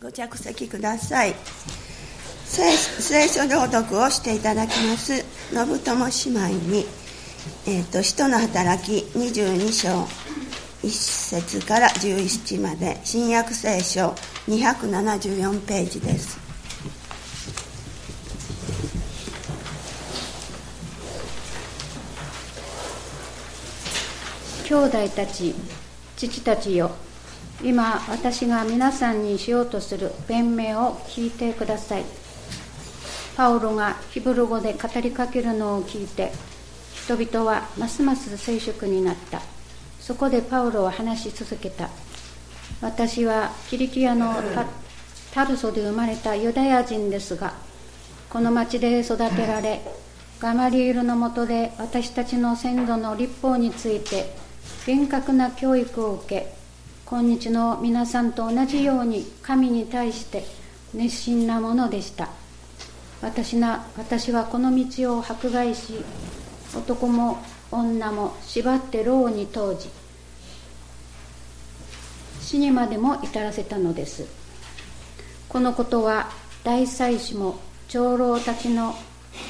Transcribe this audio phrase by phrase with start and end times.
[0.00, 1.34] ご着席ください。
[2.46, 5.16] 聖聖書朗読をしていただきます。
[5.16, 6.86] 信友姉妹に、
[7.66, 9.88] えーと、使徒の働き22章
[10.82, 14.14] 1節から11まで新約聖書
[14.48, 16.40] 274ページです。
[24.64, 25.54] 兄弟たち
[26.16, 26.90] 父たちよ
[27.62, 32.04] 今私が皆さんにしようとする弁明を聞いてください。
[33.36, 36.32] パウロがヒブル語で語りかけるのを聞いて
[37.04, 39.40] 人々はますます静粛になった。
[40.00, 41.88] そこでパウロは話し続けた。
[42.80, 44.34] 私はキリキアの
[45.32, 47.52] タルソで生まれたユダヤ人ですが
[48.30, 49.80] この町で育てられ
[50.38, 54.34] ガマリエルのもとで私たちの先祖の立法について
[54.86, 56.59] 厳格な教育を受け
[57.10, 60.44] 今日の皆さんと同じように神に対して
[60.94, 62.28] 熱心なものでした。
[63.20, 66.04] 私な私はこの道を迫害し
[66.72, 67.38] 男も
[67.72, 69.90] 女も縛って牢に投じ
[72.40, 74.28] 死にまでも至らせたのです。
[75.48, 76.30] このことは
[76.62, 78.94] 大祭司も長老たちの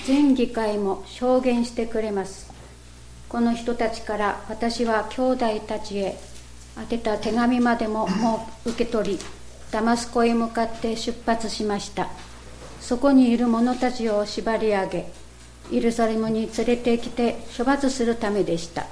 [0.06, 2.50] 全議会も証言してくれます。
[3.28, 6.29] この人たちから私は兄弟たちへ
[6.80, 9.18] 宛てた手紙までも もう受け取り
[9.70, 12.08] ダマスコへ向かって出発しました。
[12.80, 15.12] そこにいる者たちを縛り上げ
[15.70, 18.86] イルサレムに連れてきて処罰するためでした。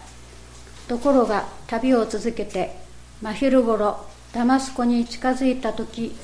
[0.86, 2.78] ところが旅を続けて
[3.20, 6.14] 真昼ごろダマスコに近づいた時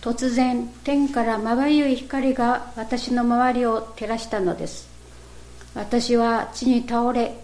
[0.00, 4.86] 突然天からまばゆい光が私の周りを照らしたのです。
[5.74, 7.34] 私は地に倒れ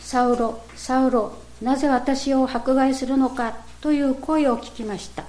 [0.00, 1.32] サウロサウロ
[1.62, 5.24] なぜ私を迫害するのかという声を聞きました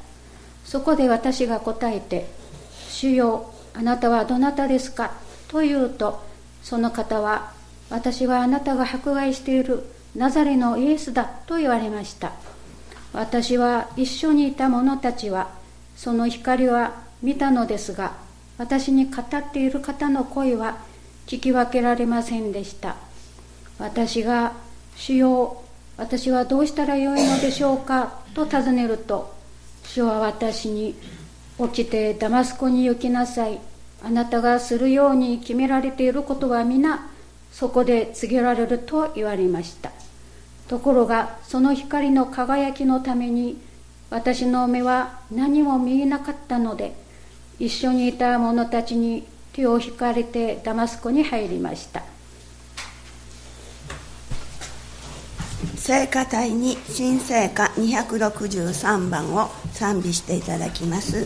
[0.66, 2.28] そこで私が答えて
[2.90, 5.12] 「主よあなたはどなたですか?」
[5.48, 6.24] と言うと
[6.64, 7.52] その方は
[7.90, 9.84] 「私はあなたが迫害している
[10.16, 12.32] ナザレのイエスだ」と言われました
[13.14, 15.50] 私は一緒にいた者たちは
[15.96, 18.14] その光は見たのですが
[18.58, 20.78] 私に語っている方の声は
[21.28, 22.96] 聞き分けられませんでした
[23.78, 24.54] 私が
[24.96, 25.63] 「主よ
[25.98, 28.20] 私はどうしたらよいのでしょうか？
[28.34, 29.34] と尋ねると
[29.86, 30.96] 主は私に
[31.60, 33.60] 起きてダマスコに行きなさい。
[34.04, 37.10] あなたがするように決められていることは皆
[37.52, 39.92] そこで告げられると言われました。
[40.68, 43.62] ところがその光の輝きのために
[44.10, 46.96] 私の目は何も見えなかったので
[47.60, 52.04] 一緒にいた者たちに手を引かれてダマスコに入りました。
[55.86, 61.26] 聖歌隊に新聖歌263番を賛美していただきます。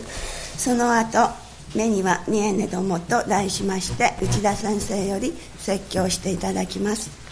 [0.58, 1.28] その後
[1.76, 7.27] 目には見えねどもと題しまして内田先生より説教していただきます。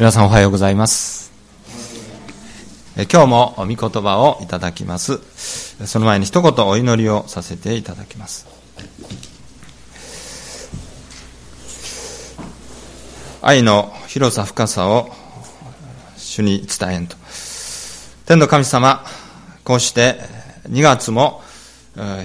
[0.00, 1.30] 皆さんおはようございます
[2.96, 3.02] え。
[3.02, 5.18] 今日も御言葉をいただきます。
[5.86, 8.46] その前に一言お祈りをさせていただきます。
[13.42, 15.10] 愛の広さ深さを
[16.16, 17.18] 主に伝えんと。
[18.24, 19.04] 天の神様、
[19.64, 20.18] こうして
[20.70, 21.42] 2月も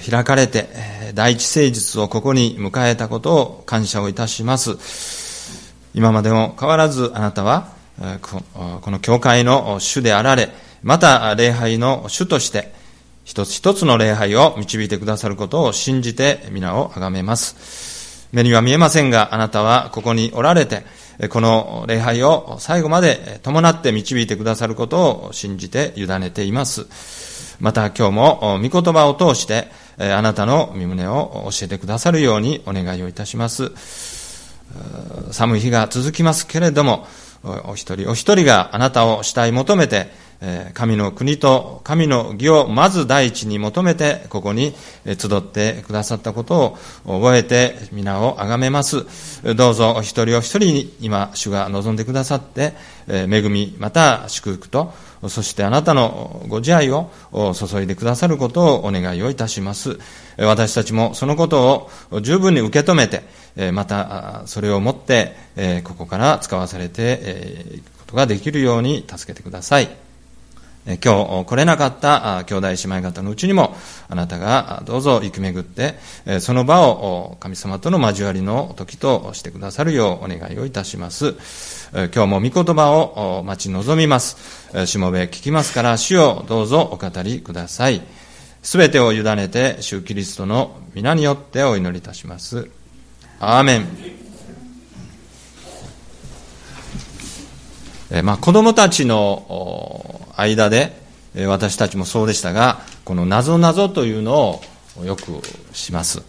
[0.10, 0.70] 開かれて
[1.14, 5.25] 第一誠実をここに迎えたことを感謝をいたします。
[5.96, 7.70] 今までも変わらずあなたは、
[8.22, 8.42] こ
[8.92, 10.50] の教会の主であられ、
[10.84, 12.74] また礼拝の主として、
[13.24, 18.28] 一つ一つの礼拝を導いてくださることを信じて皆を崇めます。
[18.34, 20.84] 目には見えませんが、あなたはここにおられて、
[21.30, 26.88] この礼拝を最後まで伴って導いてくださることを信じて委ねています。
[27.62, 33.72] また今日も御言葉を通して、あなたの身胸を教えてくださるようにお願いをいたします。
[35.32, 37.08] 寒い日が続きますけれども、
[37.66, 40.10] お一人お一人があなたを主体求めて、
[40.74, 44.76] 神の国と神の義をまず第一に求めて、ここに
[45.06, 49.06] 集ってくださったことを覚えて皆をあがめます。
[49.56, 52.74] どうぞお一人お一人に今、主が望んでくださって、
[53.08, 54.94] 恵み、また祝福と、
[55.28, 59.98] そしてあなたのご自愛を注いでくださることをお願いをいたします。
[60.38, 63.24] 私たちもそのことを十分に受け止めて、
[63.72, 65.36] またそれをもって、
[65.84, 70.05] ここから使わされていくことができるように助けてください。
[70.86, 73.76] 今日来れなかった兄弟姉妹方のうちにも
[74.08, 75.96] あなたがどうぞ行く巡って
[76.40, 81.36] その場を神様との交わりの時としてくださるようお願いをいたします。
[81.92, 84.86] 今日も御言葉を待ち望みます。
[84.86, 88.04] しもべ聞きますから主をどうぞお語りください。
[88.62, 92.70] すべてを委ねて主キリストの皆によってお祈りいたします。
[93.40, 93.88] アーメン。
[98.12, 101.06] えまあ、子供たちの間で、
[101.48, 104.62] 私たちもそうでしたが、この謎謎というの
[105.00, 105.22] をよく
[105.74, 106.24] します。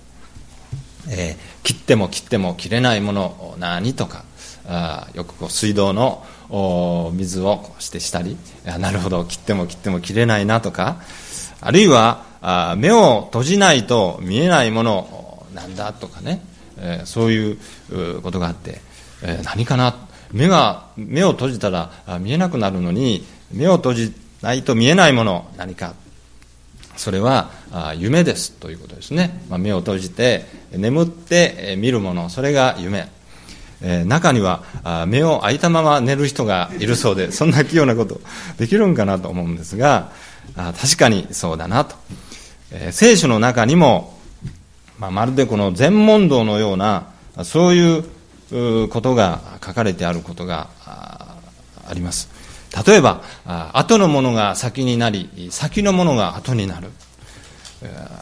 [1.08, 4.24] えー、切っても切っても切れないもの何とか、
[4.68, 6.24] あよくこう水道の
[7.14, 11.00] 水をこうしてしたり、なるほど、切っても切っても切れないなとか、
[11.60, 16.42] あるいはあ目を閉じないと見えないものなんだとかね、
[16.78, 17.58] えー、そういう
[18.22, 18.80] ことがあって、
[19.22, 19.96] えー、何かな
[20.32, 25.94] 目が目を閉じたら見えなくなるのに目を閉じないと見えないもの何か。
[26.96, 27.50] それは
[27.98, 33.06] 夢ですということですね、まあ、目を閉じて眠って見るものそれが夢、
[33.82, 34.62] え、中には
[35.06, 38.22] 目を開いたまま寝る人がいるそうで そんな器用なこと
[38.56, 40.10] できるんかなと思うんですが
[40.56, 41.96] 確かにそうだなと、
[42.70, 44.16] え、聖書の中にも
[44.98, 47.08] まあ、まるでこの全問答のような
[47.44, 52.30] そういうことが書かれてあることがあります。
[52.86, 53.22] 例えば
[53.72, 56.90] 後のものが先になり先のものが後になる。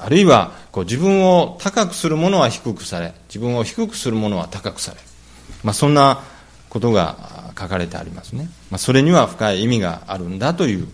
[0.02, 4.98] あるいはこう自分を高くするものは低くされ自分を低くするものは高くされ。
[5.62, 6.22] まあ、そんな
[6.68, 10.88] ことが書かれてありますね、まあ、それには深い意味があるんだという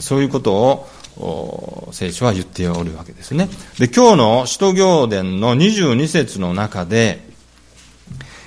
[0.00, 3.48] そういうことを聖書は言っておるわけですね。
[3.78, 7.26] で、今日の使徒行伝の22節の中で、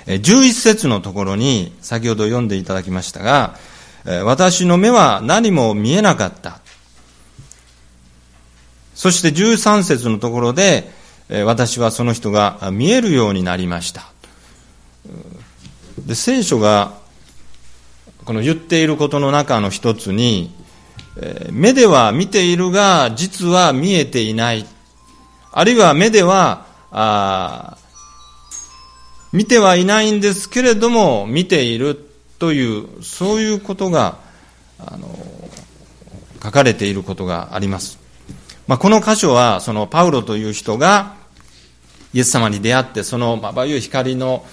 [0.06, 3.56] 11節のところに先ほど読んでいただきましたが、
[4.04, 6.60] 私の目は何も見えなかった。
[8.94, 10.90] そして13節のところで、
[11.44, 14.04] 私はその人が見えるようになりました。
[15.98, 16.94] で聖書が
[18.24, 20.54] この言っていることの中の一つに、
[21.50, 24.66] 目では見ているが、実は見えていない。
[25.52, 26.66] あるいは目では、
[29.32, 32.11] 見てはいないんですけれども、見ている
[32.42, 34.18] という、そういうことが、
[34.80, 35.08] あの、
[36.42, 38.00] 書かれていることがあります。
[38.66, 41.14] まあ、この箇所は、そのパウロという人が、
[42.12, 44.44] イエス様に出会って、そのまばゆい光の、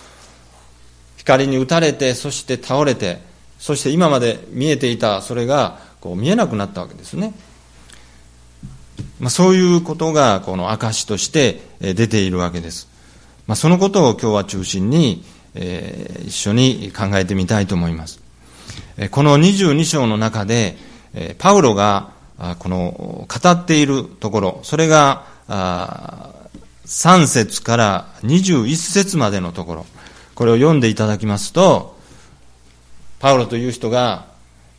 [1.18, 3.22] 光に打たれて、そして倒れて、
[3.58, 7.34] そして今まで見えていたそれがこう見えなくなったわけですね。
[9.20, 12.88] まあ、そういうことがこの証として出ているわけです。
[13.48, 15.24] まあ、そのことを今日は中心に、
[15.62, 18.20] え、一緒に考えてみたいと思います。
[19.12, 20.78] この22章の中で、
[21.38, 22.12] パウロが
[22.60, 25.26] この語っているところ、それが
[26.86, 29.86] 3節から21節までのところ、
[30.34, 31.98] これを読んでいただきますと、
[33.20, 34.28] パウロという人が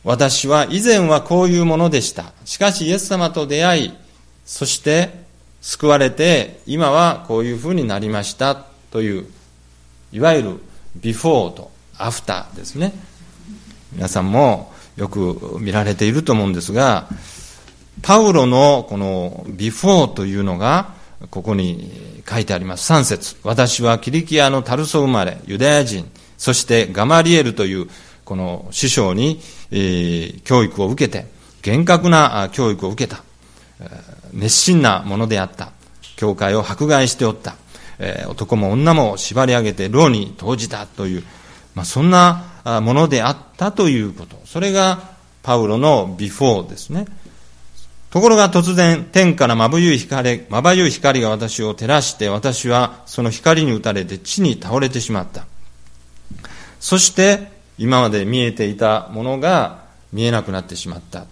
[0.03, 2.33] 私は以前はこういうものでした。
[2.43, 3.93] しかしイエス様と出会い、
[4.45, 5.21] そして
[5.61, 9.27] 救われて、今はこういうふうになりましたという、
[10.11, 10.59] いわゆる
[10.95, 12.93] ビフォーとアフターですね。
[13.93, 17.07] 皆さんもよく見られていると思うんですが、
[18.01, 20.93] パウロのこのビフォーというのが、
[21.29, 22.91] ここに書いてあります。
[22.91, 27.89] 3節私はキリキアのタルソ生まれ、ユダヤ人、そしてガマリエルという
[28.25, 29.39] この師匠に、
[30.43, 31.27] 教育を受けて、
[31.61, 33.23] 厳格な教育を受けた。
[34.33, 35.71] 熱心なものであった。
[36.15, 37.55] 教会を迫害しておった。
[38.03, 41.23] え、男も女も縛り上げて牢に投じたという、
[41.75, 44.41] まあ、そんなものであったということ。
[44.45, 45.11] それが
[45.43, 47.05] パウロのビフォーですね。
[48.09, 55.45] ところが突然、天からまぶゆい光、まばゆい光が私を照らして、私はその光に打たれて地に倒れてしまった。
[56.79, 61.25] そして、今まで見えていたものが見えなくなってしまった。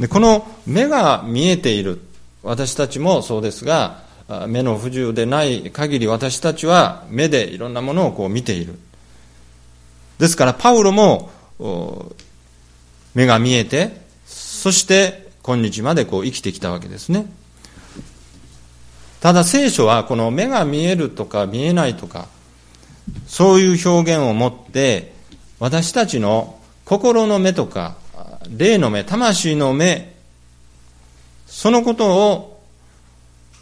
[0.00, 2.00] で、この目が見えている。
[2.42, 4.02] 私たちもそうですが、
[4.48, 8.78] 目の不自由でない限り私たちは目でいろんなものをこう見ている。
[10.18, 11.30] ですから、パウロも
[13.14, 17.26] 目が見えて、そして今日までこう生きてきたわけですね。
[19.20, 22.28] ただ聖書はこの目が見えるとか見えないとか、
[23.26, 25.14] そういう表現を持って、
[25.58, 27.96] 私たちの心の目とか、
[28.48, 30.14] 霊の目、魂の目、
[31.46, 32.51] そのことを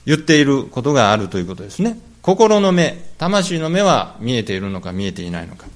[0.06, 1.98] 言っていることがあるということですね。
[2.22, 5.66] 心の目、魂の目は見えているのか見えていないのか。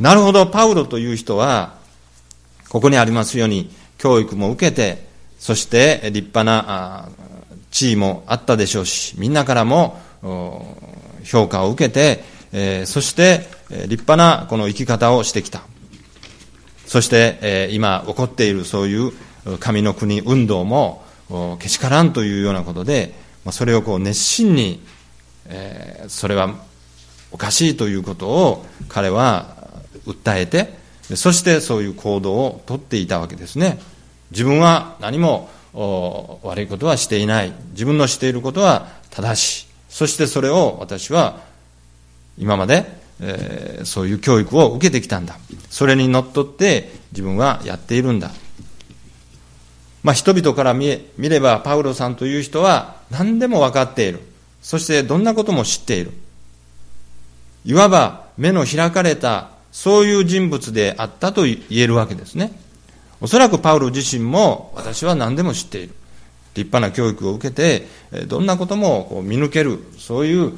[0.00, 1.74] なるほど、パウロという人は、
[2.68, 5.06] ここにありますように、教育も受けて、
[5.38, 7.08] そして立派な
[7.70, 10.00] 地位もあったでしょうし、みんなからも
[11.24, 15.62] 評価を受けて、えそして立派なこの生き方をしてきた。
[16.86, 19.12] そして、え今起こっているそういう
[19.58, 21.01] 神の国運動も
[21.58, 24.82] けしからんというようなことで、まあそれをこう熱心に、
[25.46, 26.54] えそれは
[27.30, 29.56] おかしいということを彼は
[30.06, 30.74] 訴えて、
[31.16, 33.80] そしてそういう行動をとっていたわけですね。
[34.30, 35.48] 自分は何も
[36.42, 37.52] 悪いことはしていない。
[37.72, 39.66] 自分のしていることは正しい。
[39.88, 41.40] そしてそれを私は
[42.38, 42.86] 今まで、
[43.20, 45.36] えー、そういう教育を受けてきたんだ。
[45.70, 48.30] それにのっとって自分はやっているんだ。
[50.02, 54.20] まあ人々から見見ればパウロさんという人は何でも分かっている。
[54.62, 56.12] そしてどんなことも知っている。
[57.64, 62.52] いわば目の開かれたそういう人物であったと言えるわけですね。
[63.20, 65.94] おそらくパウロ自身も私は何でも知っている。
[66.54, 67.86] 立派な教育を受けて、
[68.26, 70.52] どんなことも見抜ける、そういう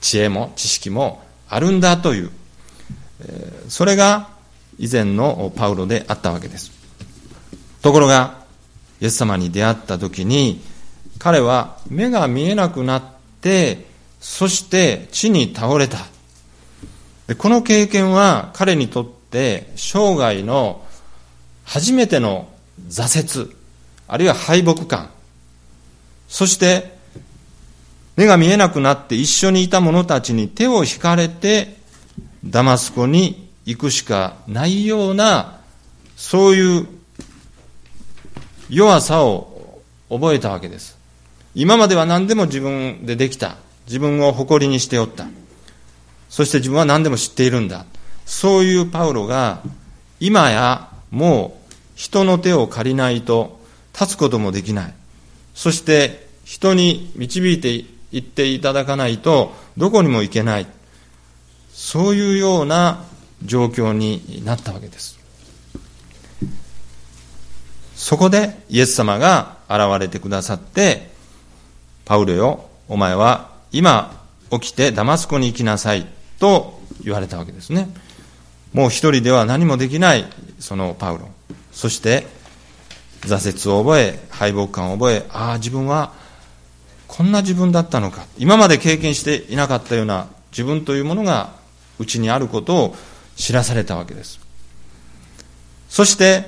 [0.00, 2.30] 知恵も知識もあるんだという、
[3.68, 4.28] それが
[4.78, 6.79] 以前のパウロであったわけです。
[7.82, 8.40] ところが、
[9.00, 10.60] イエス様に出会った時に、
[11.18, 13.02] 彼は目が見えなくなっ
[13.40, 13.86] て、
[14.20, 15.98] そして地に倒れた。
[17.36, 20.84] この経験は彼にとって生涯の
[21.64, 22.48] 初めての
[22.88, 23.56] 挫折、
[24.08, 25.10] あるいは敗北感、
[26.28, 26.98] そして
[28.16, 31.76] 目が見えなくなって一緒にいた者たちに手を引かれて
[32.44, 35.60] ダマスコに行くしかないような、
[36.16, 36.88] そういう
[38.70, 40.96] 弱さを覚えたわけです。
[41.54, 43.56] 今までは何でも自分でできた。
[43.86, 45.26] 自分を誇りにしておった。
[46.28, 47.84] そして自分は何でも知っているんだ。
[48.24, 49.60] そういうパウロが
[50.20, 53.60] 今やもう人の手を借りないと
[53.92, 54.94] 立つこともできない。
[55.54, 60.66] そして人に導いていっていただかないとどこにも行けない。
[61.72, 63.04] そういうような
[63.44, 65.19] 状況になったわけです。
[68.10, 71.12] そこでイエス様が現れてくださって、
[72.04, 76.08] パウロよ、お前は今起きてダマスコに行きなさい
[76.40, 77.88] と言われたわけですね。
[78.72, 80.24] もう一人では何もできない
[80.58, 81.28] そのパウロ。
[81.70, 82.26] そして
[83.20, 86.12] 挫折を覚え敗北感を覚えああ自分は
[87.06, 91.52] こんな自分だったのか今まで経験していなかったような自分というものが
[92.00, 92.96] うちにあることを
[93.36, 94.40] 知らされたわけです
[95.88, 96.44] そして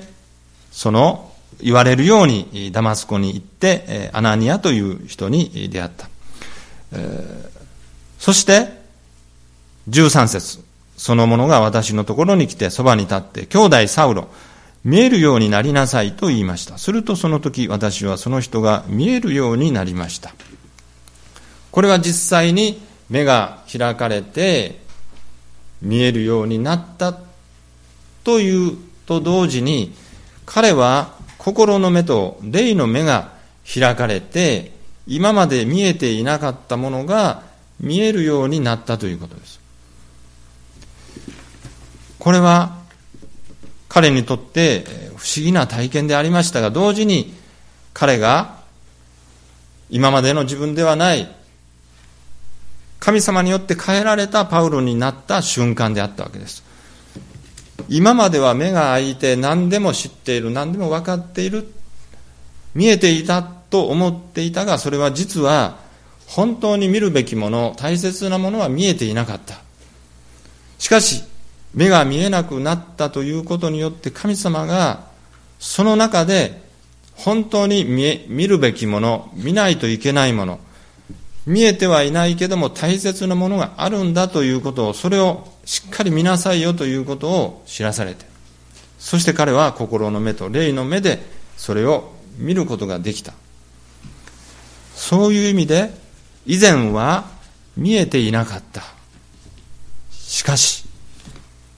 [0.69, 1.29] その
[1.61, 6.07] 言われるようにダマスコに行ってアナニアという人に出会った、
[8.19, 8.81] そして
[9.89, 10.63] 13節
[10.97, 14.29] その者が私のところに来てそばに立って兄弟サウロ
[14.83, 16.77] 見えるようになりなさいと言いました。
[16.77, 20.33] するとその時私はその人が見えるようになりました。
[21.71, 24.81] これは実際に目が開かれて
[25.81, 27.17] 見えるようになった
[28.23, 29.93] というと同時に
[30.45, 33.33] 彼は心の目と霊の目が
[33.71, 34.71] 開かれて
[35.05, 37.43] 今まで見えていなかったものが
[37.81, 39.59] 見えるようになったということです。
[42.17, 42.77] これは
[43.89, 44.85] 彼にとって
[45.17, 47.33] 不思議な体験でありましたが、同時に
[47.93, 48.61] 彼が
[49.89, 51.29] 今までの自分ではない
[52.99, 56.63] 神様によって変えられたパウロになった瞬間であったわけです。
[57.89, 61.73] 今までは目が開いて何でも知っている、何でも分かっている、
[62.75, 65.77] 見えていたと思っていたが、それは実は
[66.27, 69.61] 本当に見るべきもの、大切なものは見えていなかった。
[70.79, 71.23] しかし、
[71.73, 75.05] 目が見えなくなったということによって神様が
[75.59, 76.61] その中で
[77.15, 80.59] 本当に見見るべきもの、見ないといけないもの、
[81.45, 88.25] 見えてはいないけども大切なものがあるんだということを、それをしっかり見なさいよということを知らされて、
[88.99, 91.21] そして彼は心の目と霊の目で
[91.57, 93.33] それを見ることができた。
[94.95, 95.91] そういう意味で、
[96.45, 97.29] 以前は
[97.77, 98.83] 見えていなかった。
[100.11, 100.85] しかし、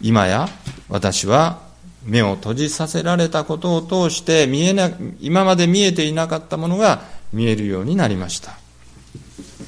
[0.02, 0.50] 今や
[0.89, 1.62] 私は
[2.04, 8.58] 目を閉じさせられたことを通して見えな、今まで見えていなかったものが見えるようになりました。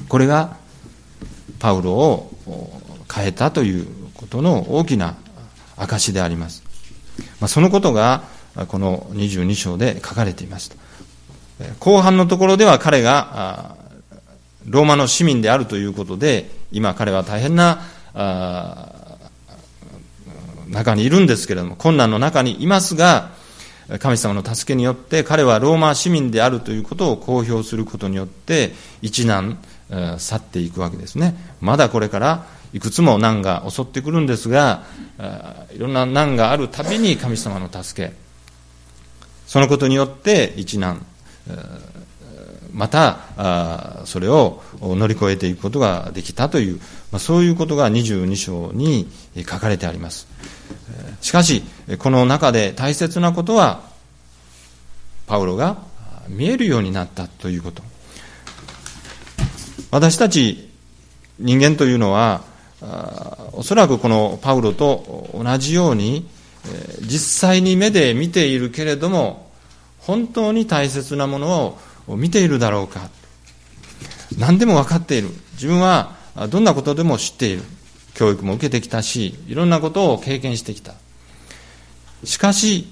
[0.08, 0.58] これが
[1.60, 2.32] パウロを
[3.14, 5.16] 変えたということの大きな
[5.78, 6.64] 証であります。
[7.40, 8.24] まあ、そのことが
[8.68, 10.76] この22章で書かれています。
[11.80, 13.76] 後半のところでは彼が
[14.66, 17.82] ローマの市民であるということで、今彼は大変な
[20.70, 23.30] 中にいるんですけれども、困難の中にいますが、
[24.00, 29.60] 神様の助けによって彼はローマ市民であるということを公表することによって一難
[30.18, 31.36] 去っていくわけですね。
[31.62, 34.84] まだこれからいくつも難が襲ってくるんですが、
[35.74, 38.14] いろんな難があるたびに神様の助け、
[39.48, 41.06] そのことによって一難、
[42.74, 46.80] またそれを乗り越えていくことができたという、
[47.18, 50.28] そういうことが22章に書かれてあります。
[51.22, 51.64] しかし、
[51.98, 53.82] この中で大切なことは、
[55.26, 55.78] パウロが
[56.28, 57.82] 見えるようになったということ。
[59.90, 60.70] 私たち
[61.40, 62.44] 人間というのは、
[63.54, 66.28] おそらくこのパウロと同じように、
[67.02, 69.50] 実際に目で見ているけれども、
[70.00, 73.10] 本当に大切なものを見ているだろうか。
[74.38, 75.30] 何でも分かっている。
[75.54, 76.16] 自分は
[76.50, 77.64] どんなことでも知っている。
[78.14, 80.94] 教育も受けてきたし、いろんなことを経験してきた。
[82.24, 82.88] しかし、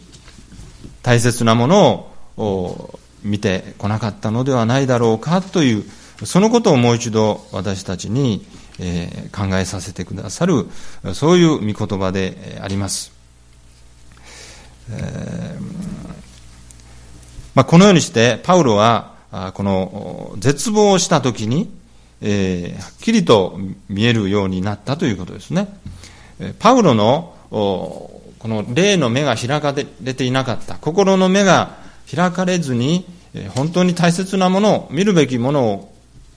[1.01, 5.83] 大切なものを見てこなかったのではないだろうかという、
[6.23, 8.45] そのことをもう一度私たちに、
[8.79, 10.67] え考えさせてくださる、
[11.13, 13.11] そういう御言葉であります。
[14.91, 15.57] え、
[17.53, 19.15] ま、このようにして、パウロは、
[19.53, 21.71] この絶望したときに、
[22.21, 23.59] え、はっきりと
[23.89, 25.67] 見えるようになったということですね。
[26.59, 31.77] パウロのこの霊の目が開かれていなかった、心の目が
[32.13, 33.05] 開かれずに、
[33.49, 35.89] 本当に大切なものを、見るべきもの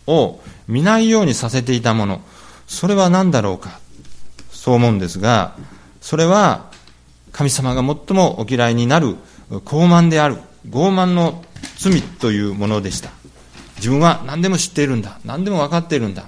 [0.07, 2.21] を見ないようにさせていたもの、
[2.67, 3.81] それは何だろうか、
[4.51, 5.57] そう思うんですが、
[6.01, 6.71] それは
[7.33, 9.17] 神様が最もお嫌いになる
[9.51, 10.37] 傲慢である、
[10.69, 11.43] 傲慢の
[11.79, 13.11] 罪というものでした。
[13.77, 15.19] 自分は何でも知っているんだ。
[15.25, 16.25] 何でも分かっているんだ。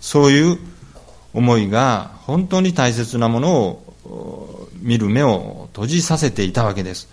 [0.00, 0.58] そういう
[1.32, 7.08] 思いが本当に大切なものを見る目を閉じさせていたわけです。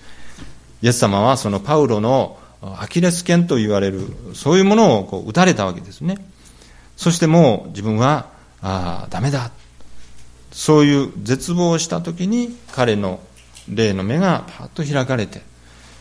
[0.82, 4.02] イエス様はそのパウロのアキレス腱と言われる、
[4.34, 6.18] そういうものをこう打たれたわけですね。
[6.96, 8.30] そしてもう自分は、
[8.62, 9.52] ああ、ダメだ。
[10.52, 13.20] そういう絶望をした時に彼の
[13.70, 15.42] 霊の目がパッと開かれて、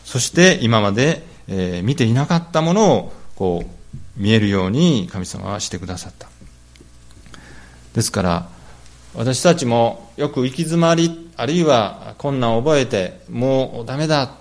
[0.03, 3.81] そして今まで、えー、見ていなかったものをこう
[4.17, 6.29] 見えるように神様はしてくださった
[7.93, 8.49] ですから
[9.15, 14.31] 私たちもよく行き詰まりあるいは困難を覚えてもうダメだ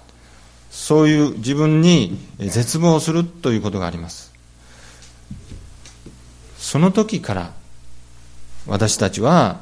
[0.70, 4.32] そういう自分に絶望するということがあります。
[6.56, 7.52] その時から
[8.66, 9.60] 私たちは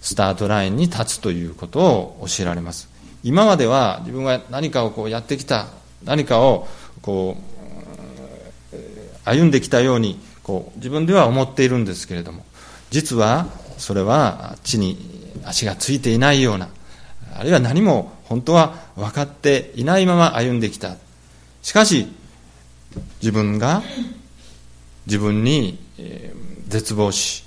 [0.00, 2.88] スタートラインに立つということを教えられます。
[3.24, 5.66] 今までは自分が何かをこうやってきた
[6.04, 6.68] 何かを
[7.02, 7.58] こう
[9.24, 12.44] 歩んできたようにこう自分では思っているんですけれども
[12.90, 13.46] 実は
[13.76, 14.96] それは地に
[15.44, 16.68] 足がついていないような
[17.34, 20.96] あるいは何も本当は分かっていないまま歩んできた。
[21.62, 22.06] しかし
[23.20, 23.82] 自分が
[25.06, 25.78] 自分に
[26.68, 27.44] 絶望し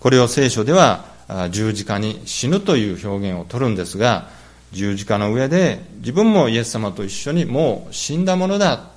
[0.00, 1.04] これを聖書では
[1.50, 4.28] 十字架に死ぬという表現を取るんですが
[4.72, 8.90] 十字架の上で自分もイエス様と一緒にもう死んだものだ。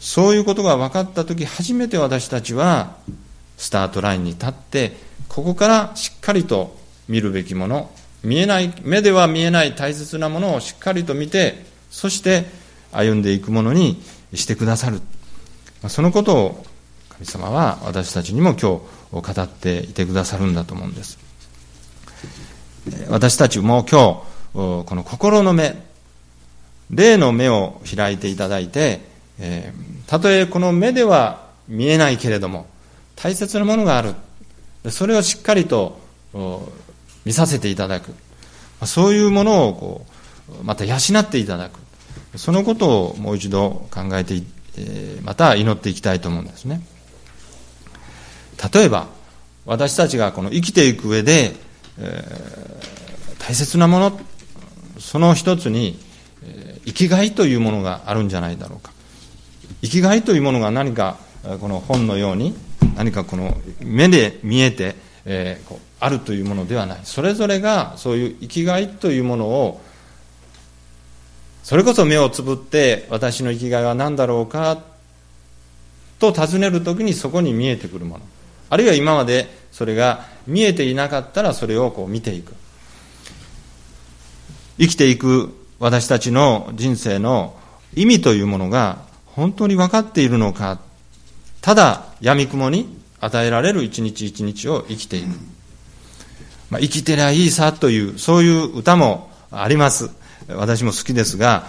[0.00, 2.96] そういうことが分かった時初めて私たちは
[3.56, 4.96] スタートラインに立って
[5.28, 6.78] ここからしっかりと
[7.08, 7.90] 見るべきもの
[8.22, 12.46] 見えない目では見えない大切なものをしっかりと見てそして
[12.92, 14.02] 歩んでいくものに
[14.34, 15.00] してくださる。
[15.88, 16.64] そのことを
[17.10, 18.62] 神様は私たちにも今日
[19.10, 21.18] 語っていてくださるんだと思うんです。
[23.08, 24.22] 私たちも今
[24.54, 25.76] 日この心の目
[26.90, 29.00] 霊の目を開いていただいて、
[30.06, 32.66] たとえこの目では見えないけれども
[33.14, 34.14] 大切なものがある。
[34.90, 36.00] それをしっかりと
[37.28, 38.14] 見させていただく。
[38.86, 40.06] そういうものをこ
[40.62, 41.78] うまた養っていただく。
[42.38, 44.42] そのことをもう一度考えて
[45.22, 46.80] また祈っていきたいと思うんですね。
[48.72, 49.08] 例えば
[49.66, 51.52] 私たちがこの生きていく上で、
[51.98, 54.20] えー、大切なもの
[54.98, 55.98] その一つに
[56.86, 58.92] 生きがいというものがあるんじゃないだろうか。
[59.82, 61.18] 生きがいというものが何か
[61.60, 62.56] この本のように
[62.96, 67.00] 何かこの目で見えて、えー、こうあるというものではない。
[67.04, 69.80] それぞれがそういう生きがいというものを
[71.62, 74.78] それこそ目をつぶって私の生きがいは何だろうか
[76.18, 78.24] と尋ねるときにそこに見えてくるもの。
[78.70, 82.54] あるいは今までそれが見えていなかったらそれをこう見ていく。
[84.78, 87.56] 生きていく私たちの人生の
[87.94, 90.80] 意味というものが本当に分かっているのか。
[91.60, 95.26] ただ闇雲に与えられる一日一日を生きていく、
[96.70, 100.10] まあ、生きてりゃいいさというそういう歌もあります。
[100.48, 101.66] 私も好きですが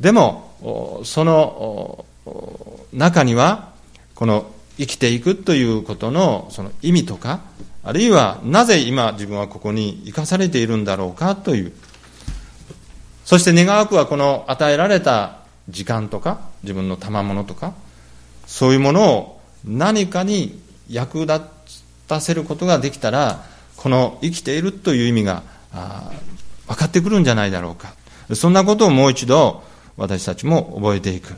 [0.00, 2.04] でもその
[2.92, 3.72] 中には
[4.14, 4.46] この
[4.78, 7.40] 生きていくということのその意味とか
[7.82, 11.72] あるいはなぜ今自分はここに生かされているんだろうかという。
[13.24, 15.38] そして願わくはこの与えられた
[15.68, 17.72] 時間とか自分の賜物とか
[18.46, 20.60] そういうものを何かに
[20.90, 21.40] 役立
[22.08, 23.44] たせることができたら
[23.82, 25.42] この生きているという意味が
[26.68, 27.94] 分かってくるんじゃないだろうか。
[28.34, 29.64] そんなことをもう一度
[29.96, 31.34] 私たちも覚えていく。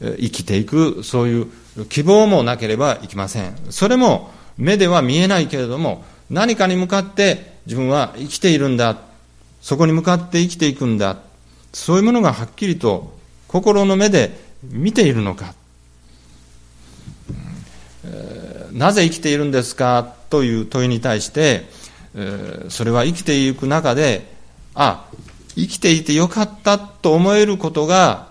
[0.00, 1.46] 生きていくそういう
[1.88, 3.56] 希望もなければいけません。
[3.70, 8.98] それも目では見えないけれども何かに向かって自分は生きているんだ。
[9.60, 11.18] そこに向かって生きていくんだ。
[11.72, 15.54] そういうものがはっきりと心の目で見ているのか、
[18.72, 20.16] なぜ生きているんですか？
[20.32, 21.68] という問いに対して、
[22.70, 24.34] それは生きていく中で
[24.74, 25.04] あ
[25.54, 28.28] 生きていてよかったと思えることが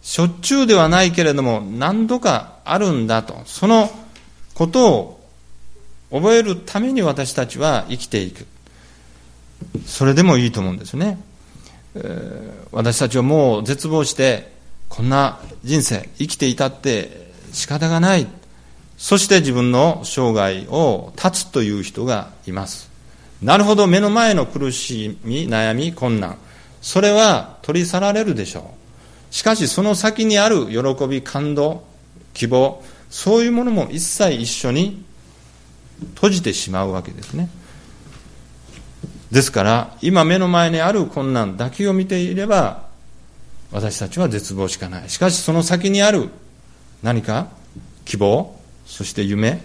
[0.00, 3.42] しょっちゅうではないけれども何度かあるんだと。
[3.44, 3.90] その
[4.54, 5.20] ことを
[6.10, 8.46] 覚えるために私たちは生きていく。
[9.84, 11.18] それでもいいと思うんですね、
[12.72, 14.52] 私たちはもう絶望して
[14.88, 18.26] こんな人生生きていたって仕方がない。
[18.96, 22.90] そして自分の生涯を断つという人がいます。
[23.42, 26.38] なるほど目の前の苦しみ悩み困難。
[26.80, 28.74] それは取り去られるでしょ
[29.30, 29.34] う。
[29.34, 31.84] しかしその先にある喜び感動
[32.32, 35.04] 希望そういうものも一切一緒に
[36.14, 37.48] 閉じてしまうわけですね。
[39.30, 42.86] ですから今目の前にある困難だけを見ていれば
[43.72, 45.10] 私たちは絶望しかない。
[45.10, 46.30] しかしその先にある
[47.02, 47.48] 何か
[48.04, 49.60] 希望そして夢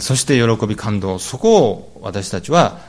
[0.00, 2.80] そして喜び感動そこを私たちは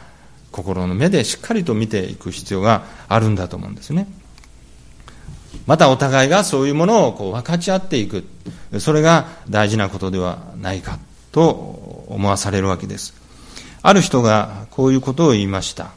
[0.52, 4.08] 心の目でしっかりと見ていく必要があるんだと思うんですね
[5.68, 8.24] またお互いがそういうものをこう分かち合っていく
[8.80, 10.98] それが大事なことではないか
[11.32, 11.50] と
[12.08, 13.20] 思わされるわけです
[13.82, 15.92] ある人がこういうことを言いました。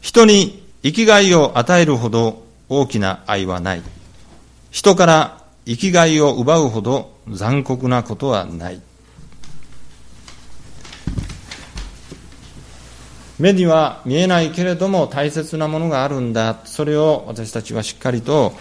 [0.00, 3.82] 人に生きがいを与えるほど大きな愛はない。
[4.70, 8.80] 人から生きがいを奪うほど残酷なことはない。
[13.38, 16.58] 目には見えないけれども大切なものがあるんだ。
[16.64, 18.52] それを私たちはしっかりと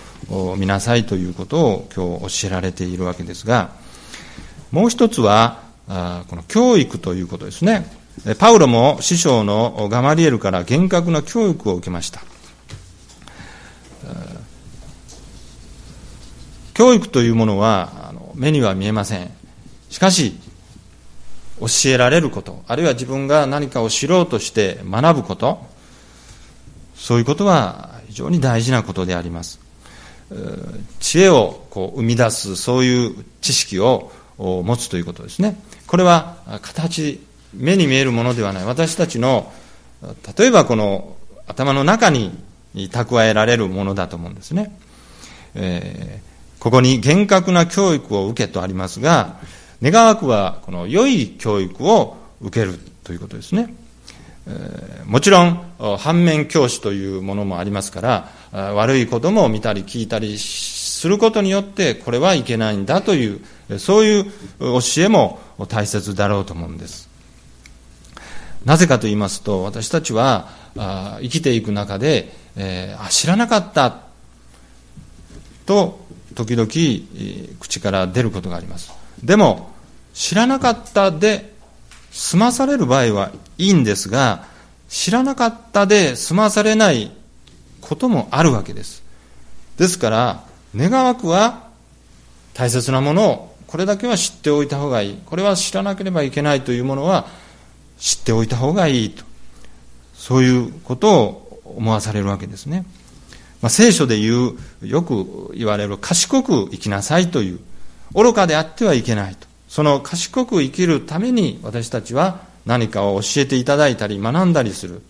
[0.57, 3.71] 見なさいということを今日教えられているわけですが、
[4.71, 7.91] もう一つは、この教育ということですね。
[8.37, 12.21] パウロも師匠のガマリエルから厳格な教育を受けました。
[16.73, 17.98] 教育というものは
[18.39, 19.29] 目には見えません。
[19.91, 20.35] しかし、
[21.59, 25.67] 教えられること、あるいは自分が何かを知ろうとして学ぶこと、
[26.95, 29.59] そういうことは非常に大事なことであります。
[30.99, 35.59] 知恵をこう生み出す、そういう知識を持つということですね。
[35.85, 37.19] これは形
[37.53, 39.51] 目に見えるものではない私たちの
[40.37, 41.15] 例えばこの
[41.47, 42.37] 頭の中に
[42.75, 44.77] 蓄えられるものだと思うんですね、
[45.55, 46.28] えー、
[46.59, 49.37] ここに厳格な教育を受けとありますが
[49.81, 53.73] 願わくはこの良い教育を受けるということですね。
[55.05, 55.61] もちろん
[55.99, 58.01] 反面教師というものもありますか
[58.51, 64.25] ら悪いことも見たり聞いたりすることによってこれはいけないんだというそういう
[64.59, 67.09] 教えも大切だろうと思うんです。
[68.65, 70.49] なぜかと言いますと私たちは
[71.21, 74.01] 生きていく中で、えー、知らなかった
[75.65, 76.05] と
[76.45, 78.93] 時々口から出ることがあります。
[79.21, 79.71] でも
[80.13, 81.53] 知らなかったで
[82.11, 84.45] 済まされる場合はいいんですが
[84.87, 87.11] 知らなかったで済まされない
[87.81, 89.03] こともあるわけです。
[89.77, 90.43] ですから
[90.75, 91.67] 願わくは
[92.53, 95.19] 大切なものをこれだけは知っておいた方がいい。
[95.25, 97.27] これは知らなければいけないというものは
[97.99, 99.25] 知っておいた方がいいと。
[100.15, 102.85] そういうことを思わされるわけですね、
[103.61, 107.59] まあ、聖書で言うよく言われる賢く生きなさいという
[108.13, 109.47] 愚かであってはいけないと。
[109.67, 115.01] その賢く生きるために私たちは何かを教えていただいたり学んだりする。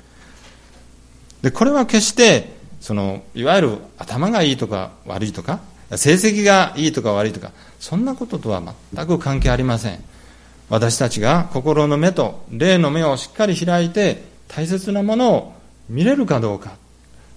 [1.41, 5.59] でこれは決してそのいわゆる頭がいいとか悪いとか
[5.95, 8.62] 成績がいいとか悪いとかそんなこととは
[8.93, 10.03] 全く関係ありません。
[10.69, 15.53] 私たちが心の目と霊の目をしっかり開いて大切なものを
[15.89, 16.73] 見れるかどうか。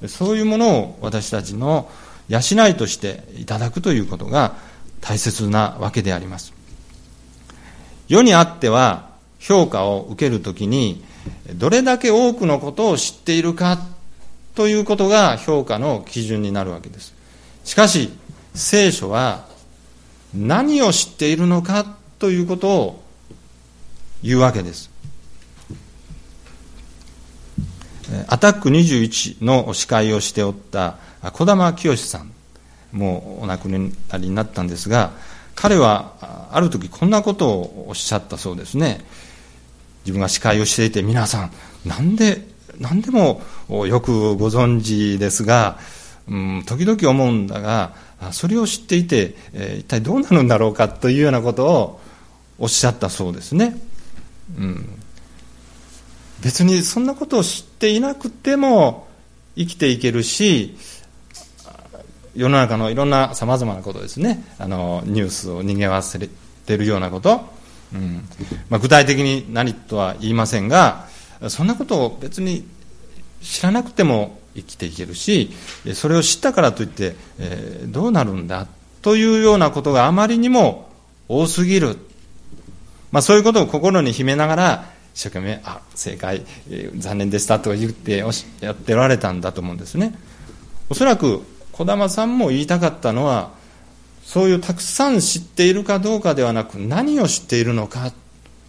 [0.08, 1.90] そういうものを私たちの
[2.28, 4.54] 養いとしていただくということが
[5.00, 6.52] 大切なわけであります。
[8.08, 11.04] 世にあっては評価を受けるときに
[11.54, 13.78] どれだけ多くのことを知っているか
[14.54, 17.14] ということが評価の基準になるわけです。
[17.64, 18.10] しかし
[18.54, 19.46] 聖書は
[20.34, 23.02] 何を知っているのかということを
[24.22, 24.91] 言うわけです。
[28.28, 30.96] アタック21の司会をしておった
[31.32, 32.32] 児玉清さん
[32.92, 35.12] もお亡くなりになったんですが
[35.54, 39.04] 彼はある時こんなことをおっしゃったそうですね。
[40.04, 41.52] 自分が司会をしていて皆さん
[41.88, 42.48] なんで
[42.80, 45.78] 何でもよくご存知ですが、
[46.28, 47.94] うん、時々思うんだが
[48.32, 52.00] それを知っていて、えー、一体どうなるんだろうかというようなことを
[52.58, 53.76] おっしゃったそうですね、
[54.58, 55.01] うん、
[56.42, 59.06] 別にそんなことを知っていなくても
[59.56, 60.76] 生きていけるし
[62.34, 64.42] 世の中のいろんなさまざまなことですね。
[64.58, 66.28] あのニュースを逃げ忘れ
[66.66, 67.42] てるようなこと、
[67.92, 68.24] うん。
[68.70, 71.06] まあ、具体的に何とは言いませんが
[71.48, 72.66] そんなことを別に
[73.42, 75.50] 知らなくても生きていけるし
[75.94, 78.66] それを知ったからといって、えー、どうなるんだ
[79.02, 80.90] というようなことがあまりにも
[81.28, 81.96] 多すぎる、
[83.10, 88.24] まあ、そういうことを心に秘めながら一生懸命あ正解、えー、残念でしたと言って
[88.60, 90.14] やっておられたんだと思うんですね。
[90.88, 93.50] おそらく児玉さんも言いたかったのは
[94.24, 98.12] そういうたくさん知っているかどうかではなく何を知っているのか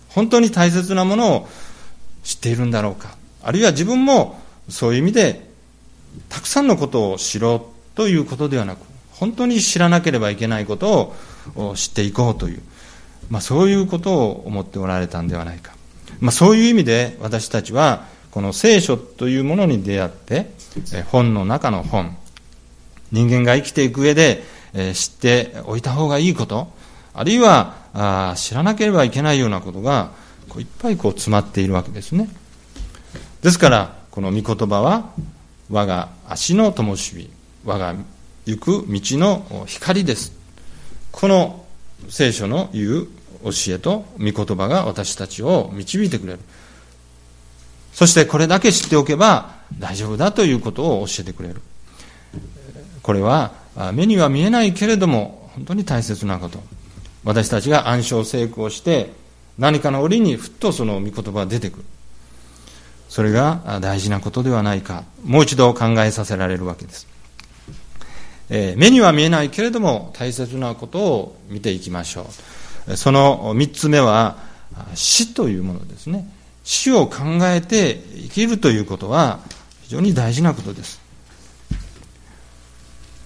[0.10, 1.48] 本当に大切なものを
[2.24, 3.16] 知っているんだろうか。
[3.44, 5.50] あるいは自分もそういう意味で
[6.30, 8.80] たくさんのことを知ろうということではなく
[9.12, 11.14] 本当に知らなければいけないこと
[11.56, 12.62] を知っていこうという、
[13.30, 15.74] まあ、そういうことを思っておられたんではないか、
[16.24, 20.48] まあ、そういう意味で私たちはこの聖書というものに出会って
[21.08, 22.16] 本の中の本
[23.12, 24.42] 人間が生きていく上で
[24.94, 26.72] 知っておいた方がいいこと
[27.14, 30.12] あるいは知らなければいけないようなことが
[30.48, 32.30] こういっぱいこう詰まっているわけですね。
[33.42, 35.12] ですからこの御言葉は
[35.70, 37.30] 我が足の灯火
[37.66, 37.96] 我が
[38.46, 40.32] 行く道の光です。
[41.12, 41.66] この
[42.08, 43.08] 聖書の言う
[43.44, 46.40] 教えと御言葉が私たちを導いてくれる。
[47.94, 51.62] そしてこれだけ知っておけば大丈夫だということを教えてくれる。
[53.02, 53.54] これは
[53.94, 56.60] 目には見えないけれども本当に大切なこと。
[57.24, 59.12] 私たちが暗唱成功して
[59.58, 61.86] 何かの折にふっとその御言葉が出てくる。
[63.10, 65.04] それが大事なことではないか。
[65.24, 67.08] もう一度考えさせられるわけです、
[68.50, 72.26] えー、目には見えないけれども大切なことを見ていきましょう。
[72.96, 74.38] その三つ目は
[74.96, 76.28] 死というものですね。
[76.64, 79.40] 死を考えて生きるということは
[79.84, 81.02] 非常に大事なことです。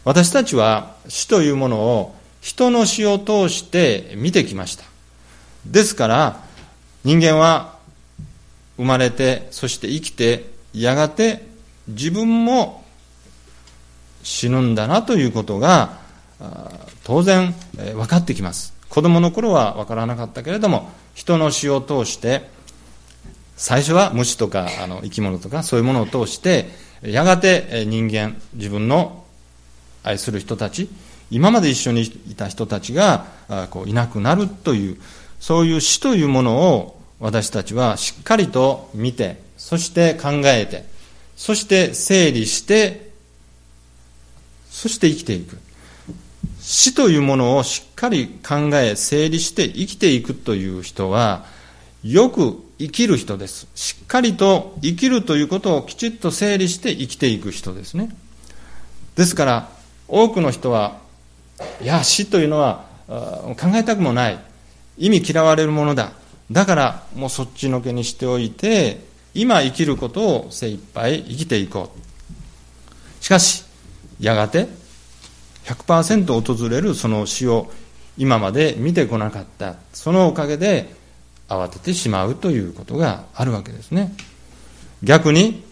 [0.03, 4.85] 私たちは死というものを人の死を通して見てきました。
[5.65, 6.43] ですから
[7.03, 7.77] 人間は
[8.77, 11.45] 生まれてそして生きてやがて
[11.87, 12.85] 自分も
[14.23, 15.99] 死ぬんだなということが
[17.03, 18.76] 当然分かってきます。
[18.89, 22.49] 子供の頃は分からなかったけれども人の死を通して
[23.55, 26.69] 最初は虫とかあの生き物とかそういうものを通して
[27.01, 29.23] やがて人間自分の
[30.03, 30.89] 愛する人たち
[31.29, 33.25] 今まで一緒にいた人たちが
[33.71, 34.97] こういなくなるという
[35.39, 40.85] そういう死というものを私たちはしっかりと見てそして考えて、
[41.35, 43.09] そして整理して、
[44.69, 45.57] そして生きていく。
[46.67, 51.45] 死というものをしっかり考え、整理して生きていくという人は、
[52.03, 53.67] よく生きる人です。
[53.73, 58.13] しっかりと生きるということをきちっと整理して生きていく人ですね。
[59.15, 59.69] ですから、
[60.09, 60.97] 多くの人は、
[61.81, 64.37] いや、死というのは考えたくもない。
[64.97, 66.11] 意味嫌われるものだ。
[66.51, 73.23] だから、もうそっちのけにしておいて、今生きることを精一杯生きていこう。
[73.23, 73.63] しかし、
[74.19, 74.67] やがて、
[75.67, 77.69] 100%訪れるその死を
[78.17, 79.75] 今まで見てこなかった。
[79.93, 80.95] そのおかげで
[81.49, 84.13] 慌ててしまうということがあるわけですね。
[85.03, 85.63] 逆に、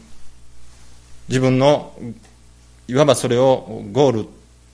[1.30, 1.94] 自分の、
[2.88, 4.26] いわばそれをゴール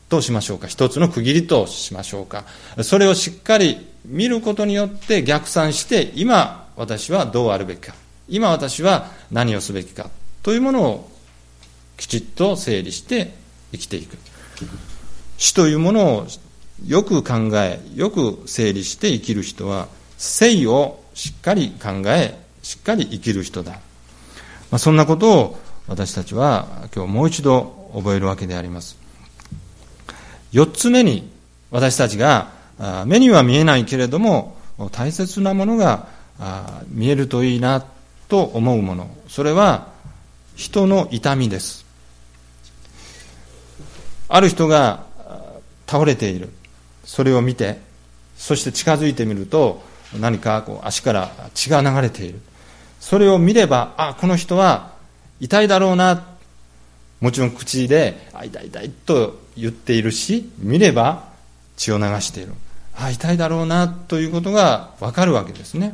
[0.10, 0.68] としましょうか。
[0.68, 2.44] 一つの区切りとしましょうか。
[2.84, 7.94] それをしっかり見ることによって逆算して、今私はどうあるべきか。
[8.28, 10.10] 今私は何をすべきか。
[10.44, 11.12] というものを
[11.96, 13.34] きちっと整理して
[13.72, 14.18] 生きていく。
[15.42, 16.28] 死というものを
[16.86, 19.88] よく考え、よく整理して生きる人は、
[20.20, 23.72] 生をしっかり考え、しっかり生きる人だ。
[23.72, 23.80] ま
[24.74, 29.00] あ、そんなことを私たちは今日もう一度覚えるわけであります。
[30.52, 31.28] 四つ目に
[31.72, 32.52] 私たちが
[33.08, 34.56] 目には見えないけれども
[34.92, 36.08] 大切なものが
[36.90, 37.84] 見えるといいな
[38.28, 39.10] と思うもの。
[39.28, 39.88] それは
[40.56, 41.84] 人の痛みです。
[44.30, 45.10] ある人が
[45.92, 46.48] 倒れている。
[47.04, 47.78] それを見て、
[48.38, 49.84] そして近づいてみると、
[50.18, 52.40] 何かこう足から血が流れている。
[53.02, 54.94] それを見れば、あ、この人は
[55.42, 56.24] 痛いだろうな。
[57.20, 61.26] もちろん口で、あ、痛い痛いと言っているし、見れば
[61.76, 62.54] 血を流している。
[62.96, 65.94] あ、痛いだろうなということがわかるわけですね。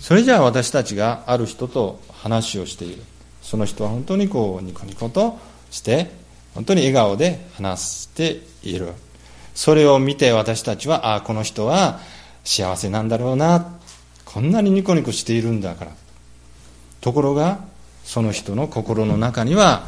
[0.00, 3.02] それじゃあ私たちがある人と話をしている。
[3.42, 5.38] その人は本当にこうニコニコと
[5.70, 6.21] して
[6.54, 8.92] 本当に笑顔で話している。
[9.54, 12.00] それを見て私たちは、ああ、この人は
[12.44, 13.78] 幸せなんだろうな。
[14.24, 15.92] こんなにニコニコしているんだから。
[17.00, 17.60] ところが、
[18.04, 19.86] その人の心の中には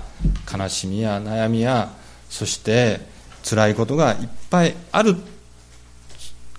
[0.52, 1.90] 悲しみや悩みや、
[2.28, 3.00] そして
[3.48, 5.16] 辛いことがいっぱいある。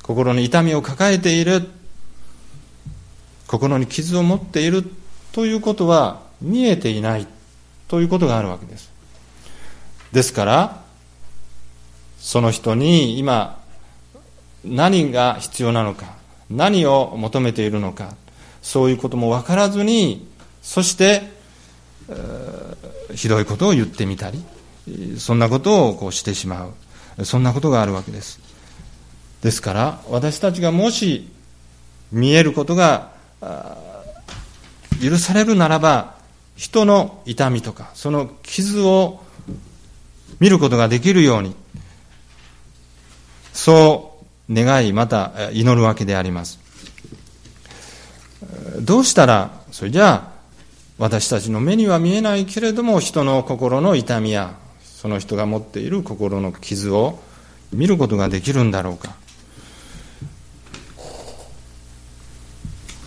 [0.01, 1.69] 心に痛みを抱えている。
[3.47, 4.84] 心に傷を持っている
[5.32, 7.27] ということは見えていない
[7.88, 8.94] ということがあるわけです。
[10.16, 10.82] ですから、
[12.20, 13.59] その人に今、
[14.63, 16.05] 何が必要なのか、
[16.49, 18.16] 何を求めているのか、
[18.61, 20.26] そういうことも分からずに、
[20.63, 21.34] そして、
[23.13, 24.41] ひどいことを言ってみたり、
[25.20, 26.70] そんなことをこうしてしま
[27.18, 27.26] う。
[27.26, 28.39] そんなことがあるわけです。
[29.41, 31.28] ですから、私たちがもし
[32.13, 33.11] 見えることが
[35.03, 36.16] 許されるならば、
[36.55, 39.24] 人の痛みとか、その傷を
[40.39, 41.55] 見ることができるように、
[43.53, 44.11] そ
[44.49, 46.59] う願い、また祈るわけであります。
[48.79, 50.36] どうしたら、それじゃあ、
[50.97, 57.19] 私たちの目には見えないけれども、人の心の痛みや、その人が持っている心の傷を
[57.73, 59.15] 見ることができるんだろうか。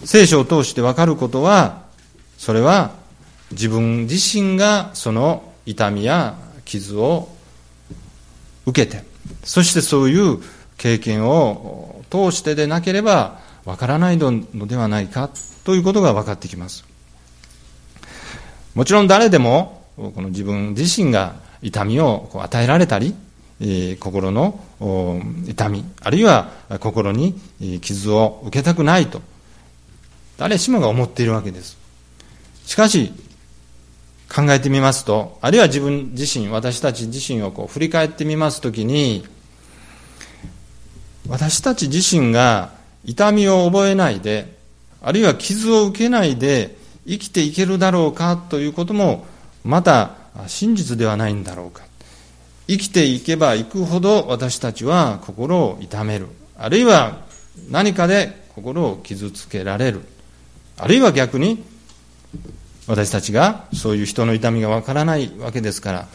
[0.05, 1.83] 聖書を通して分かることは、
[2.39, 2.93] それは
[3.51, 6.37] 自分自身がその痛みや
[6.69, 7.35] 傷を
[8.67, 9.03] 受けて、
[9.43, 10.39] そしてそういう
[10.77, 15.31] 経験を通してでなければわからないのではないか
[15.65, 16.85] ということが分かってきます。
[18.75, 23.17] もちろん誰でもこの自分自身が痛みを与えられたり、
[23.99, 24.61] 心の
[25.49, 27.35] 痛み、あるいは心に
[27.81, 29.21] 傷を受けたくないと、
[30.37, 31.77] 誰しもが思っているわけです。
[32.65, 33.13] しかし、
[34.29, 39.27] 考えてみますと、あるいは自分自身、私たち自身をこう振り返ってみますときに、
[41.29, 42.73] 私たち自身が
[43.05, 44.57] 痛みを覚えないで、
[45.03, 46.77] あるいは傷を受けないで
[47.07, 49.27] 生きていけるだろうかということも、
[49.65, 50.13] また
[50.47, 51.83] 真実ではないんだろうか。
[52.67, 56.29] 生きていけばいくほど私たちは心を痛める。
[56.59, 57.23] あるいは
[57.71, 60.03] 何かで心を傷つけられる。
[60.77, 61.65] あるいは逆に
[62.89, 66.09] 私たちがそういう人の痛みがわからないわけですから、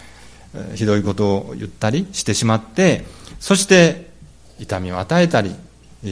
[0.75, 3.05] ひどいことを言ったりしてしまって、
[3.39, 4.09] そして
[4.59, 5.55] 痛みを与えたり、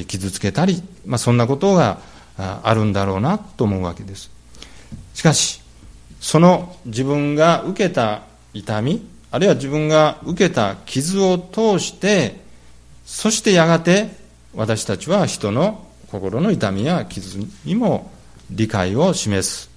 [0.07, 1.99] 傷つけたり、まあ、そんなことが
[2.37, 4.31] あるんだろうなと思うわけです。
[5.13, 5.61] しかし、
[6.19, 8.21] その自分が受けた
[8.53, 12.39] 痛み、あるいは自分が受けた傷を通して、
[13.05, 14.09] そしてやがて
[14.53, 18.11] 私たちは人の心の痛みや傷にも
[18.51, 19.70] 理解を示す。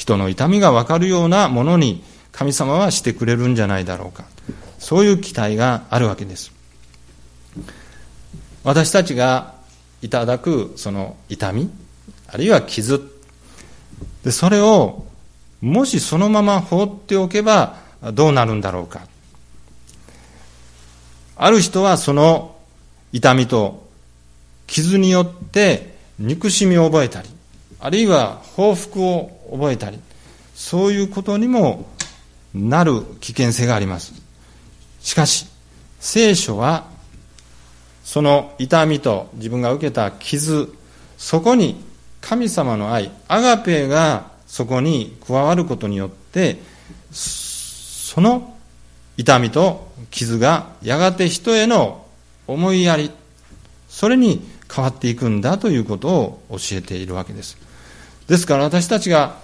[0.00, 4.24] 人の痛みがわかるようなものに神様はしてくれるんじゃないだろうか。
[4.78, 6.52] そういう期待があるわけです。
[8.64, 9.52] 私たちが
[10.00, 11.70] いただくその痛み、
[12.28, 13.02] あるいは傷、
[14.24, 15.04] でそれを
[15.60, 17.76] もしそのまま放っておけば
[18.14, 19.02] どうなるんだろうか。
[21.36, 22.56] ある人はその
[23.12, 23.86] 痛みと
[24.66, 27.28] 傷によって憎しみを覚えたり、
[27.80, 29.98] あるいは報復を覚えたり、
[30.54, 31.86] そういうことにも
[32.54, 34.12] なる危険性があります。
[35.00, 35.46] しかし、
[36.00, 36.88] 聖書は、
[38.04, 40.72] その痛みと自分が受けた傷、
[41.16, 41.82] そこに
[42.20, 46.58] 神様の愛、アガペがそこに加わることによって、
[47.12, 48.56] その
[49.16, 52.06] 痛みと傷がやがて人への
[52.46, 53.10] 思いやり、
[53.88, 54.42] それに
[54.72, 57.56] 変わっていくんだということを教えているわけです。
[58.30, 59.34] ですから私たちが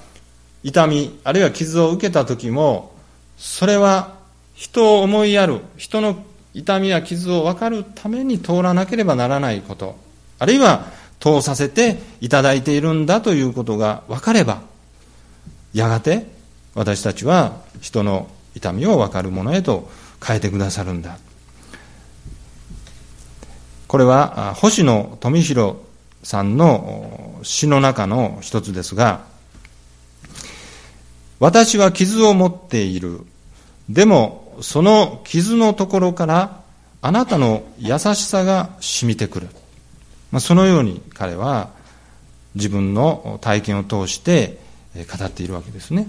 [0.62, 2.94] 痛み、あるいは傷を受けた時も、
[3.36, 4.14] それは
[4.54, 6.24] 人を思いやる、人の
[6.54, 9.98] 痛みや傷を分かるために通らなければならないこと、
[10.38, 10.86] あるいは
[11.18, 14.62] 通させていただいているんだということが分かれば、
[15.74, 16.24] やがて
[16.76, 19.90] 私たちは人の痛みを分かるものへと
[20.24, 21.18] 変えてくださるんだ。
[23.88, 25.74] これは星野富弘
[26.22, 29.24] さんの詩の中の一つですが、
[31.38, 33.20] 私は傷を持っている。
[33.88, 36.60] でも、その傷のところから
[37.02, 39.48] あなたの優しさが染みてくる。
[40.32, 41.70] まあ、そのように彼は
[42.56, 44.58] 自分の体験を通して
[44.94, 46.08] 語っているわけですね。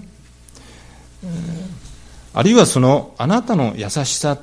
[2.34, 4.38] あるいはそのあなたの優しさ、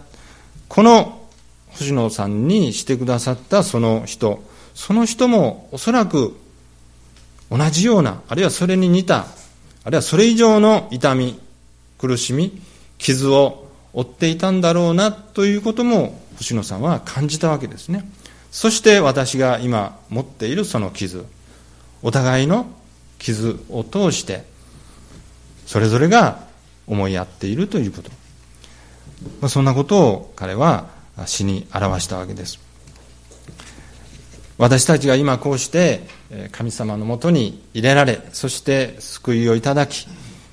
[0.70, 1.28] この
[1.72, 4.42] 星野さんにしてくださったその人、
[4.74, 6.40] その人もおそらく
[7.50, 9.28] 同じような、あるいはそれに似た、
[9.84, 11.40] あるいはそれ以上の痛み、
[11.98, 12.62] 苦しみ、
[12.98, 18.10] 傷を負っていたんだろうなということも星野さんは感じたわけですね。
[18.52, 21.26] そして私が今持っているその傷、
[22.02, 22.68] お互いの
[23.20, 24.44] 傷を通して、
[25.66, 26.46] それぞれが
[26.88, 28.12] 思いやっているということ。
[29.42, 30.88] まあそんなことを彼は
[31.26, 32.65] 死に表したわけです。
[34.58, 36.08] 私たちが今こうして
[36.52, 40.08] 神様のもとに入れられ、そして救いをいただき、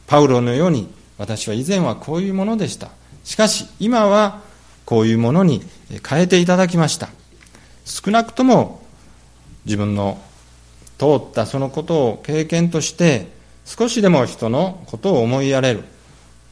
[0.07, 2.91] パウロのように私は以前はこういうものでした。
[3.25, 4.41] しかし今は
[4.85, 5.63] こういうものに
[6.07, 7.09] 変えていただきました。
[7.85, 8.83] 少なくとも
[9.65, 10.21] 自分の
[10.99, 13.27] 通ったそのことを経験として
[13.65, 15.85] 少しでも人のことを思いやれる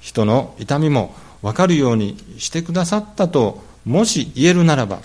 [0.01, 5.01] 人の痛みも分かるようにしてくださったともし言えるならば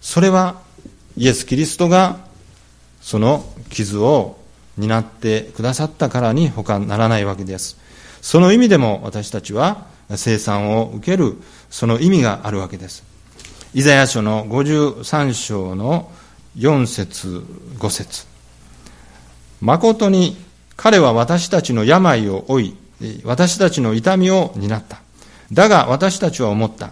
[0.00, 0.62] それは
[1.18, 2.18] イエス・キリストが
[3.00, 4.38] その傷を
[4.76, 7.76] 担ってくださったからに他ならないわけです
[8.22, 11.36] その意味でも私たちは生産を受ける
[11.68, 13.04] その意味があるわけです
[13.74, 16.10] イザヤ書の53章の
[16.56, 17.44] 4節
[17.78, 18.26] 5節
[19.60, 20.36] 誠に
[20.76, 22.76] 彼は私たちの病を負い
[23.24, 25.00] 私たちの痛みを担った。
[25.52, 26.90] だが私たちは思った。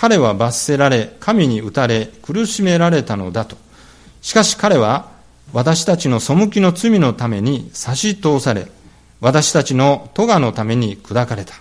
[0.00, 3.56] 彼は罰せられ、神に打たれ、苦しめられたのだと。
[4.22, 5.10] しかし彼は
[5.52, 8.68] 私たちの背きの罪のために差し通され、
[9.20, 11.54] 私たちの咎のために砕かれた。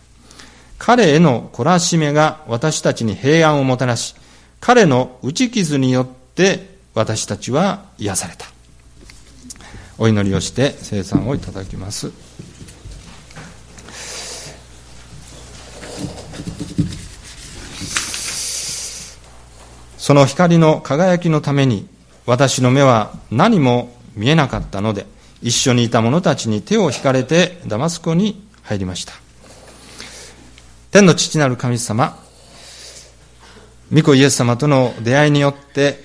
[0.77, 4.13] 彼への懲らしめが私たちに平安をもたらし、
[4.59, 8.45] 彼の打ち傷によって私たちは癒された。
[9.97, 12.26] お祈りをして生産をいただきます。
[20.07, 21.85] その光の輝きのために
[22.25, 25.05] 私の目は何も見えなかったので
[25.41, 29.11] 一緒にいた者たちに手を引かれてダマスコに入りました。
[30.91, 32.17] 天の父なる神様
[33.91, 36.01] 御子イエス様との出会いによって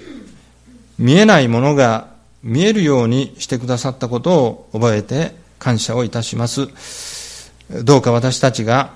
[0.99, 2.09] 見えないものが
[2.43, 7.53] 見えるようにしてくださったことを覚えて感謝をいたします。
[7.85, 8.95] どうか私たちが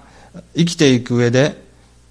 [0.56, 1.62] 生きていく上で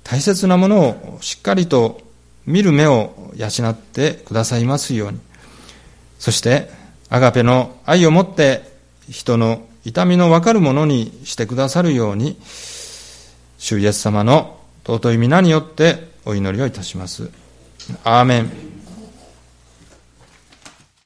[0.05, 2.04] 大切なものをしっかりと
[2.45, 5.19] 見る目を養ってくださいますように。
[6.19, 6.69] そして、
[7.09, 8.63] アガペの愛をもって
[9.09, 12.37] 人の痛みのわかるものにしてくださるように、
[13.57, 17.29] 主イエス様の尊い皆によってお祈りをいたします。
[18.03, 18.74] アーメン。